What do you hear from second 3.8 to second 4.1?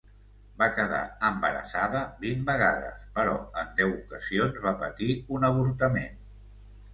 deu